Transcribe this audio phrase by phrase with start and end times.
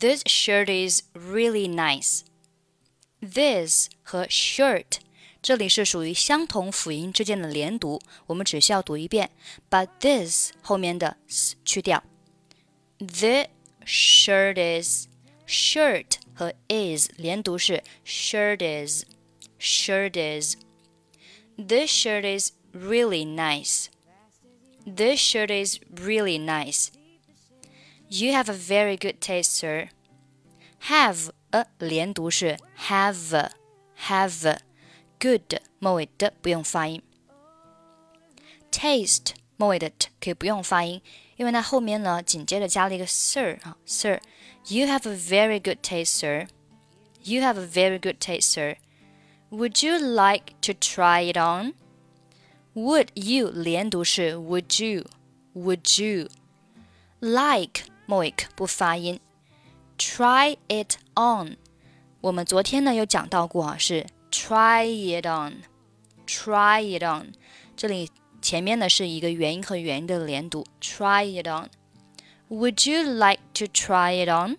[0.00, 2.23] This shirt is really nice.
[3.21, 4.99] This 和 shirt
[5.41, 9.31] 这里是属于相同辅音之间的连读，我们只需要读一遍，
[9.67, 12.01] 把 this 后面的 s 去掉。
[12.99, 13.49] The
[13.85, 15.07] shirt is
[15.45, 19.03] shirt 和 is 连读是 shirt is
[19.59, 20.55] shirt is.
[21.57, 23.87] This shirt is really nice.
[24.85, 26.87] This shirt is really nice.
[28.10, 29.88] You have a very good taste, sir.
[30.88, 33.50] Have a 连读是 have
[34.06, 34.58] have
[35.18, 37.02] good 末尾的不用发音。
[38.70, 41.00] taste 末尾的 t 可以不用发音，
[41.36, 46.48] 因为它后面呢紧接着加了一个 sir 啊，sir。You have a very good taste, sir.
[47.22, 48.76] You have a very good taste, sir.
[49.50, 51.74] Would you like to try it on?
[52.74, 55.06] Would you 连读是 Would you?
[55.54, 56.28] Would you?
[57.20, 59.20] Like 末尾不发音。
[59.98, 61.56] Try it on，
[62.20, 64.84] 我们昨天呢有讲到过啊，是 try
[65.20, 67.32] it on，try it on，
[67.76, 68.10] 这里
[68.42, 74.58] 前面呢是一个元音和元音的连读，try it on。Would you like to try it on?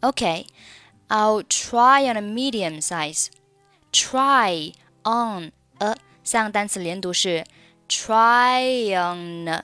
[0.00, 0.46] Okay,
[1.08, 3.28] I'll try on a medium size.
[3.92, 4.72] Try
[5.04, 7.44] on a 三个单词连读是
[7.88, 9.62] try on。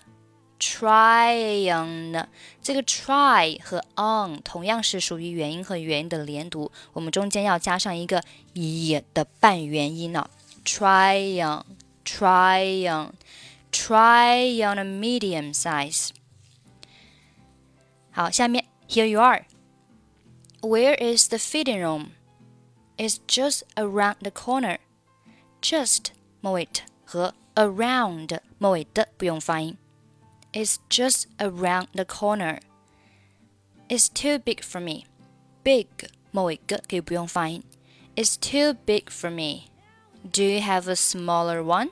[0.59, 2.29] try on
[2.63, 10.29] 这个 try 和 on 同样是属于元音和元音的连读，我们中间要加上一个 e 的半元音呢。
[10.65, 11.65] try on,
[12.05, 13.15] try on,
[13.73, 16.11] try on a medium size。
[18.11, 22.09] 好，下面 here you are。Where is the fitting room?
[22.99, 24.79] It's just around the corner.
[25.63, 26.09] Just
[26.43, 26.69] 末尾
[27.07, 29.79] 和 around 末尾的不用发音。
[30.55, 32.61] is just around the corner.
[33.89, 35.05] It's too big for me.
[35.65, 35.87] Big
[36.31, 37.63] 末尾个可以不用发音。
[38.17, 39.71] It's too big for me.
[40.31, 41.91] Do you have a smaller one?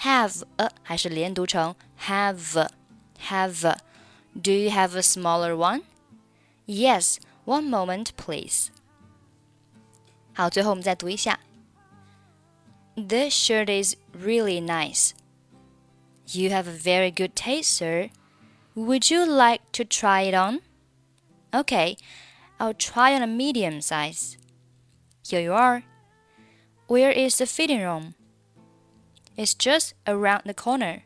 [0.00, 1.74] Have a 还是连读成
[2.06, 2.68] have
[3.28, 3.78] have.
[4.34, 5.82] Do you have a smaller one?
[6.66, 7.18] Yes.
[7.44, 8.68] One moment, please.
[10.32, 11.40] 好，最后我们再读一下。
[12.96, 15.10] This shirt is really nice.
[16.28, 18.10] You have a very good taste, sir.
[18.74, 20.60] Would you like to try it on?
[21.52, 21.96] Okay,
[22.58, 24.36] I'll try on a medium size.
[25.22, 25.84] Here you are.
[26.88, 28.14] Where is the fitting room?
[29.36, 31.04] It's just around the corner.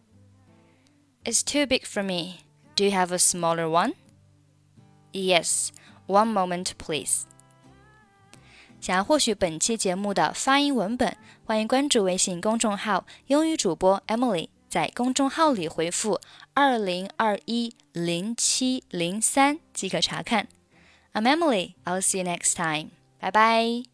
[1.25, 2.41] It's too big for me.
[2.75, 3.94] Do you have a smaller one?
[5.12, 5.72] Yes.
[6.06, 7.27] One moment, please.
[8.81, 14.49] 想要获取本期节目的发音文本，欢迎关注微信公众号“英语主播 Emily”。
[14.73, 16.19] 在公众号里回复
[16.56, 20.47] 二零二一零七零三即可查看。
[21.13, 21.75] I'm Emily.
[21.85, 22.89] I'll see you next time.
[23.19, 23.93] 拜拜